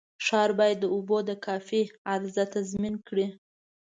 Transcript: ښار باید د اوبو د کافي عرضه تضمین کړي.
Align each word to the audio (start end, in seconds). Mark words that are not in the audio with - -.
ښار 0.25 0.49
باید 0.59 0.77
د 0.81 0.85
اوبو 0.95 1.17
د 1.29 1.31
کافي 1.45 1.81
عرضه 2.11 2.43
تضمین 2.53 2.95
کړي. 3.07 3.27